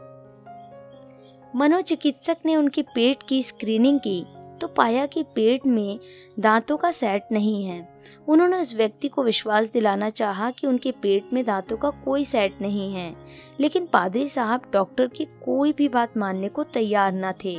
मनोचिकित्सक 1.56 2.36
ने 2.46 2.56
उनके 2.56 2.82
पेट 2.82 3.22
की 3.22 3.42
स्क्रीनिंग 3.42 4.00
की 4.00 4.24
तो 4.60 4.68
पाया 4.68 5.06
कि 5.06 5.22
पेट 5.34 5.66
में 5.66 5.98
दांतों 6.40 6.76
का 6.76 6.90
सेट 6.90 7.28
नहीं 7.32 7.64
है। 7.64 7.88
उन्होंने 8.28 8.58
उस 8.60 8.74
व्यक्ति 8.74 9.08
को 9.08 9.22
विश्वास 9.22 9.70
दिलाना 9.72 10.08
चाहा 10.10 10.50
कि 10.50 10.66
उनके 10.66 10.92
पेट 10.92 11.32
में 11.32 11.44
दांतों 11.44 11.76
का 11.76 11.90
कोई 12.04 12.24
सेट 12.24 12.60
नहीं 12.62 12.92
है। 12.92 13.14
लेकिन 13.60 13.86
पादरी 13.86 14.28
साहब 14.28 14.70
डॉक्टर 14.72 15.06
की 15.06 15.24
कोई 15.44 15.72
भी 15.72 15.88
बात 15.88 16.16
मानने 16.16 16.48
को 16.48 16.64
तैयार 16.64 17.12
न 17.14 17.32
थे। 17.44 17.56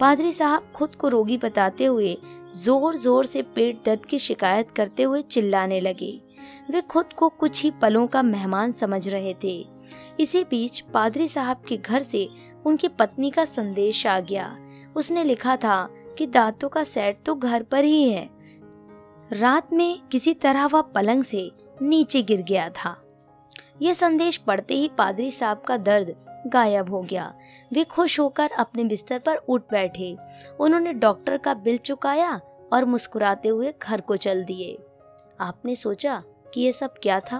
पादरी 0.00 0.32
साहब 0.32 0.72
खुद 0.74 0.94
को 0.94 1.08
रोगी 1.08 1.36
बताते 1.36 1.84
हुए 1.84 2.16
ज़ोर 2.54 2.96
ज़ोर 2.96 3.26
से 3.26 3.42
पेट 3.42 3.82
दर्द 3.86 4.04
की 4.06 4.18
शिकायत 4.18 4.70
करते 4.70 5.02
हुए 5.02 5.20
चिल्लाने 5.22 5.80
लगे। 5.80 6.12
वे 6.70 6.80
खुद 6.80 7.12
को 7.12 7.28
कुछ 7.28 7.62
ही 7.62 7.70
पलों 7.70 8.06
का 8.06 8.22
मेहमान 8.22 8.72
समझ 8.72 9.08
रहे 9.08 9.34
थे। 9.44 9.66
इसी 10.20 10.42
बीच 10.44 10.80
पादरी 10.94 11.28
साहब 11.28 11.62
के 11.68 11.76
घर 11.76 12.02
से 12.02 12.28
उनकी 12.66 12.88
पत्नी 12.88 13.30
का 13.30 13.44
संदेश 13.44 14.06
आ 14.06 14.18
गया। 14.20 14.56
उसने 14.96 15.24
लिखा 15.24 15.56
था 15.56 15.88
कि 16.20 16.26
दांतों 16.26 16.68
का 16.68 16.84
सेट 16.84 17.22
तो 17.26 17.34
घर 17.34 17.62
पर 17.62 17.84
ही 17.84 18.10
है। 18.10 18.30
रात 19.32 19.72
में 19.72 20.02
किसी 20.12 20.34
तरह 20.34 20.66
वह 20.66 20.80
पलंग 20.80 21.22
से 21.22 21.52
नीचे 21.82 22.22
गिर 22.22 22.42
गया 22.42 22.68
था। 22.68 23.02
यह 23.82 23.92
संदेश 23.92 24.36
पढ़ते 24.36 24.74
ही 24.74 24.90
पादरी 24.98 25.30
साहब 25.30 25.60
का 25.60 25.76
दर्द 25.76 26.16
गायब 26.46 26.90
हो 26.90 27.02
गया। 27.02 27.34
वे 27.72 27.84
खुश 27.84 28.20
होकर 28.20 28.50
अपने 28.58 28.84
बिस्तर 28.84 29.18
पर 29.18 29.36
उठ 29.36 29.62
बैठे। 29.70 30.16
उन्होंने 30.60 30.92
डॉक्टर 30.92 31.36
का 31.36 31.54
बिल 31.54 31.78
चुकाया 31.78 32.40
और 32.72 32.84
मुस्कुराते 32.84 33.48
हुए 33.48 33.74
घर 33.82 34.00
को 34.00 34.16
चल 34.16 34.44
दिए। 34.44 34.78
आपने 35.40 35.74
सोचा 35.74 36.22
कि 36.54 36.60
यह 36.60 36.72
सब 36.72 36.94
क्या 37.02 37.20
था? 37.20 37.38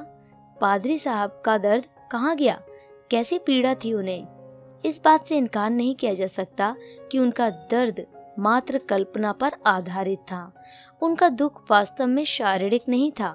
पादरी 0.61 0.99
साहब 0.99 1.43
का 1.45 1.59
दर्द 1.59 1.85
कहाँ 2.13 2.37
गया? 2.37 2.63
कैसी 3.11 3.39
पीड़ा 3.39 3.75
थी 3.75 3.93
उन्हें? 3.93 4.27
इस 4.85 5.03
बात 5.05 5.27
से 5.27 5.37
इनकार 5.37 5.71
नहीं 5.71 5.95
किया 5.95 6.15
जा 6.15 6.27
सकता 6.27 6.77
कि 7.13 7.19
उनका 7.19 7.51
दर्द 7.51 8.07
मात्र 8.41 8.79
कल्पना 8.79 9.33
पर 9.33 9.53
आधारित 9.67 10.19
था। 10.19 10.53
उनका 11.03 11.29
दुख 11.29 11.71
वास्तव 11.71 12.07
में 12.07 12.25
शारीरिक 12.25 12.83
नहीं 12.89 13.11
था। 13.13 13.35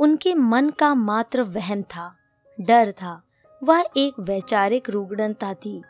उनके 0.00 0.34
मन 0.34 0.70
का 0.70 0.94
मात्र 0.94 1.42
वहम 1.42 1.82
था, 1.82 2.14
डर 2.58 2.92
था। 2.92 3.20
वह 3.62 3.84
एक 3.96 4.20
वैचारिक 4.20 4.90
रुग्णता 4.90 5.52
थी। 5.54 5.82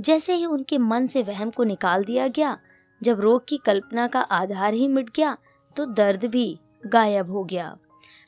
जैसे 0.00 0.34
ही 0.34 0.46
उनके 0.46 0.78
मन 0.78 1.06
से 1.06 1.22
वहम 1.22 1.50
को 1.50 1.64
निकाल 1.64 2.04
दिया 2.04 2.28
गया, 2.28 2.58
जब 3.00 3.20
रोग 3.20 3.46
की 3.48 3.56
कल्पना 3.56 4.06
का 4.06 4.20
आधार 4.20 4.74
ही 4.74 4.88
मिट 4.88 5.10
गया 5.16 5.36
तो 5.76 5.86
दर्द 5.86 6.24
भी 6.24 6.58
गायब 6.86 7.30
हो 7.30 7.44
गया। 7.44 7.76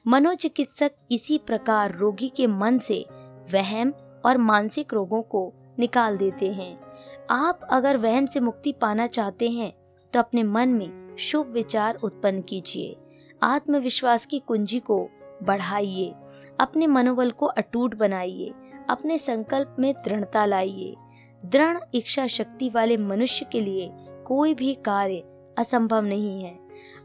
मनोचिकित्सक 0.06 0.92
इसी 1.12 1.38
प्रकार 1.38 1.96
रोगी 1.96 2.28
के 2.28 2.46
मन 2.46 2.78
से 2.78 3.04
वहम 3.52 3.92
और 4.26 4.38
मानसिक 4.38 4.94
रोगों 4.94 5.22
को 5.22 5.52
निकाल 5.78 6.16
देते 6.16 6.52
हैं। 6.52 6.83
आप 7.30 7.60
अगर 7.70 7.96
वहम 7.96 8.26
से 8.26 8.40
मुक्ति 8.40 8.72
पाना 8.72 9.06
चाहते 9.06 9.50
हैं 9.50 9.72
तो 10.12 10.18
अपने 10.18 10.42
मन 10.42 10.68
में 10.68 11.16
शुभ 11.16 11.46
विचार 11.46 11.94
उत्पन्न 11.94 12.40
कीजिए। 12.40 12.96
आत्मविश्वास 13.42 14.26
की 14.26 14.38
कुंजी 14.38 14.80
को 14.80 15.08
बढ़ाइए। 15.42 16.14
अपने 16.60 16.86
मनोबल 16.86 17.30
को 17.30 17.46
अटूट 17.46 17.94
बनाइए। 17.94 18.52
अपने 18.90 19.18
संकल्प 19.18 19.76
में 19.78 19.94
दृढ़ता 19.94 20.46
लाइए। 20.46 20.94
दृढ़ 21.44 21.78
इच्छा 21.94 22.26
शक्ति 22.26 22.70
वाले 22.70 22.96
मनुष्य 22.96 23.46
के 23.52 23.60
लिए 23.60 23.90
कोई 24.26 24.54
भी 24.54 24.74
कार्य 24.74 25.22
असंभव 25.58 26.02
नहीं 26.02 26.42
है। 26.42 26.58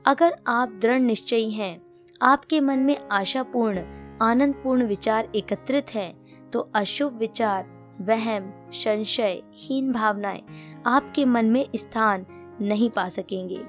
अगर 0.06 0.36
आप 0.48 0.80
दृढ़ 0.82 1.00
निश्चयी 1.00 1.52
हैं, 1.52 1.82
आपके 2.22 2.60
मन 2.60 2.80
में 2.80 2.98
आशापूर्ण, 3.12 3.80
आनंदपूर्ण 4.22 4.88
विचार 4.88 5.30
एकत्रित 5.36 5.96
हैं 5.96 6.50
तो 6.50 6.70
अशुभ 6.76 7.14
विचार 7.14 7.79
वहम, 8.02 8.72
संशय, 8.74 9.42
हीन 9.54 9.92
भावनाएँ 9.92 10.42
आपके 10.86 11.26
मन 11.26 11.46
में 11.46 11.66
स्थान 11.76 12.26
नहीं 12.62 12.90
पा 12.90 13.10
सकेंगे। 13.10 13.62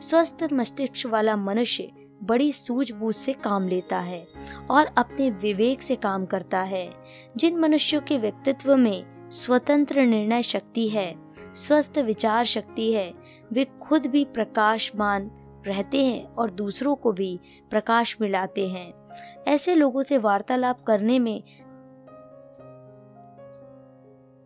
स्वस्थ 0.00 0.48
मस्तिष्क 0.52 1.06
वाला 1.06 1.36
मनुष्य 1.36 1.90
बड़ी 2.22 2.52
सूझबूझ 2.52 3.14
से 3.14 3.32
काम 3.32 3.68
लेता 3.68 3.98
है 3.98 4.28
और 4.70 4.86
अपने 4.86 5.30
विवेक 5.30 5.82
से 5.82 5.96
काम 5.96 6.26
करता 6.26 6.60
है। 6.60 6.90
जिन 7.36 7.56
मनुष्यों 7.56 8.00
के 8.00 8.18
व्यक्तित्व 8.18 8.76
में 8.76 9.30
स्वतंत्र 9.30 10.02
निर्णय 10.02 10.42
शक्ति 10.42 10.88
है, 10.88 11.14
स्वस्थ 11.54 11.98
विचार 11.98 12.44
शक्ति 12.44 12.92
है, 12.92 13.14
वे 13.52 13.64
खुद 13.64 14.06
भी 14.06 14.24
प्रकाशमान 14.24 15.30
रहते 15.66 16.04
हैं 16.04 16.26
और 16.26 16.50
दूसरों 16.50 16.94
को 16.94 17.12
भी 17.12 17.40
प्रकाश 17.70 18.16
मिलाते 18.20 18.68
हैं। 18.68 18.94
ऐसे 19.48 19.74
लोगों 19.74 20.02
से 20.02 20.18
वार्तालाप 20.18 20.84
करने 20.84 21.18
में 21.18 21.42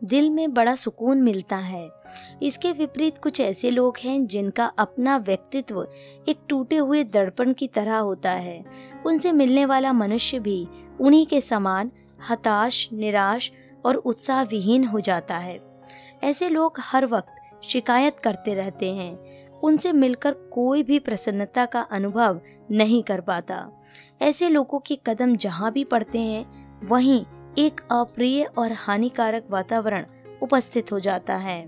दिल 0.05 0.31
में 0.31 0.55
बड़ा 0.55 0.75
सुकून 0.75 1.23
मिलता 1.23 1.57
है। 1.57 1.91
इसके 2.43 2.73
विपरीत 2.73 3.19
कुछ 3.19 3.41
ऐसे 3.41 3.71
लोग 3.71 3.97
हैं 4.05 4.27
जिनका 4.27 4.67
अपना 4.67 5.17
व्यक्तित्व 5.17 5.89
एक 6.29 6.39
टूटे 6.49 6.77
हुए 6.77 7.05
दर्पण 7.05 7.53
की 7.53 7.69
तरह 7.69 7.97
होता 7.97 8.31
है। 8.31 8.65
उनसे 9.07 9.33
मिलने 9.33 9.65
वाला 9.65 9.93
मनुष्य 9.93 10.39
भी 10.39 10.69
उन्हीं 11.01 11.27
के 11.27 11.41
समान 11.41 11.91
हताश, 12.31 12.89
निराश 12.93 13.53
और 13.85 13.97
उत्साह 13.97 14.43
विहीन 14.43 14.85
हो 14.85 15.01
जाता 15.01 15.39
है। 15.39 15.61
ऐसे 16.23 16.49
लोग 16.49 16.77
हर 16.81 17.07
वक्त 17.07 17.65
शिकायत 17.65 18.19
करते 18.19 18.55
रहते 18.55 18.95
हैं। 18.95 19.39
उनसे 19.61 19.93
मिलकर 19.93 20.33
कोई 20.33 20.83
भी 20.83 20.99
प्रसन्नता 20.99 21.67
का 21.67 21.81
अनुभव 21.81 22.41
नहीं 22.71 23.03
कर 23.03 23.21
पाता। 23.21 23.71
ऐसे 24.23 24.49
लोगों 24.49 24.79
के 24.79 24.99
कदम 25.07 25.37
जहाँ 25.37 25.73
भी 25.73 25.85
पड़ते 25.85 26.19
हैं, 26.19 26.69
वहीं 26.87 27.25
एक 27.59 27.81
अप्रिय 27.93 28.45
और 28.59 28.73
हानिकारक 28.73 29.47
वातावरण 29.51 30.05
उपस्थित 30.43 30.93
हो 30.93 31.01
जाता 31.01 31.37
है। 31.37 31.61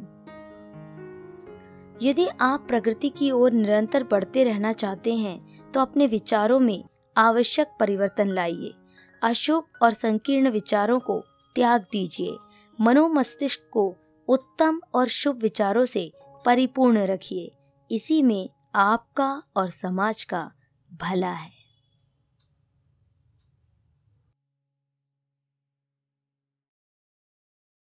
यदि 2.03 2.27
आप 2.41 2.65
प्रकृति 2.69 3.09
की 3.09 3.31
ओर 3.31 3.53
निरंतर 3.53 4.05
बढ़ते 4.05 4.45
रहना 4.45 4.73
चाहते 4.73 5.15
हैं 5.15 5.73
तो 5.73 5.81
अपने 5.81 6.07
विचारों 6.07 6.61
में 6.61 6.85
आवश्यक 7.17 7.73
परिवर्तन 7.81 8.29
लाइए। 8.29 8.73
अशुभ 9.23 9.65
और 9.83 9.93
संकीर्ण 9.93 10.51
विचारों 10.51 11.01
को 11.01 11.21
त्याग 11.55 11.87
दीजिए। 11.93 12.37
मनोमस्तिष्क 12.79 13.69
को 13.73 13.95
उत्तम 14.29 14.81
और 14.95 15.09
शुभ 15.09 15.37
विचारों 15.37 15.85
से 15.85 16.13
परिपूर्ण 16.47 17.07
रखिए। 17.07 17.53
इसी 17.91 18.23
में 18.23 18.49
आपका 18.75 19.43
और 19.57 19.71
समाज 19.71 20.25
का 20.25 20.51
भला 20.91 21.33
है। 21.33 21.60